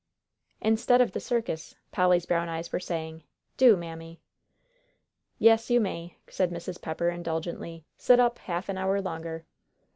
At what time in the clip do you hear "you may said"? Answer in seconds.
5.69-6.49